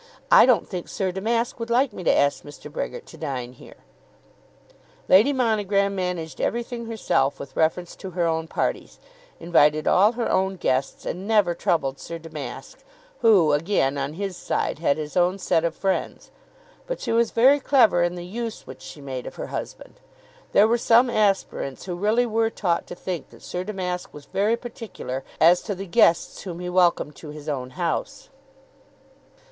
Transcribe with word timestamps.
I 0.31 0.47
don't 0.47 0.67
think 0.67 0.87
Sir 0.87 1.11
Damask 1.11 1.59
would 1.59 1.69
like 1.69 1.93
me 1.93 2.03
to 2.05 2.11
ask 2.11 2.41
Mr. 2.43 2.71
Brehgert 2.71 3.05
to 3.05 3.17
dine 3.19 3.53
here." 3.53 3.75
Lady 5.07 5.31
Monogram 5.31 5.93
managed 5.95 6.41
everything 6.41 6.87
herself 6.87 7.39
with 7.39 7.55
reference 7.55 7.95
to 7.97 8.09
her 8.09 8.25
own 8.25 8.47
parties; 8.47 8.97
invited 9.39 9.87
all 9.87 10.13
her 10.13 10.27
own 10.27 10.55
guests, 10.55 11.05
and 11.05 11.27
never 11.27 11.53
troubled 11.53 11.99
Sir 11.99 12.17
Damask, 12.17 12.83
who, 13.19 13.53
again, 13.53 13.95
on 13.95 14.13
his 14.13 14.35
side, 14.35 14.79
had 14.79 14.97
his 14.97 15.15
own 15.15 15.37
set 15.37 15.63
of 15.63 15.75
friends; 15.75 16.31
but 16.87 16.99
she 16.99 17.11
was 17.11 17.29
very 17.29 17.59
clever 17.59 18.01
in 18.01 18.15
the 18.15 18.25
use 18.25 18.65
which 18.65 18.81
she 18.81 19.01
made 19.01 19.27
of 19.27 19.35
her 19.35 19.47
husband. 19.53 19.99
There 20.51 20.67
were 20.67 20.79
some 20.79 21.11
aspirants 21.11 21.85
who 21.85 21.93
really 21.93 22.25
were 22.25 22.49
taught 22.49 22.87
to 22.87 22.95
think 22.95 23.29
that 23.29 23.43
Sir 23.43 23.63
Damask 23.63 24.11
was 24.11 24.25
very 24.25 24.57
particular 24.57 25.23
as 25.39 25.61
to 25.61 25.75
the 25.75 25.85
guests 25.85 26.41
whom 26.41 26.59
he 26.59 26.69
welcomed 26.69 27.15
to 27.17 27.29
his 27.29 27.47
own 27.47 27.69
house. 27.77 28.29